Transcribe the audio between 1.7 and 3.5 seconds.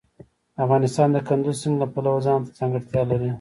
له پلوه ځانته ځانګړتیا لري.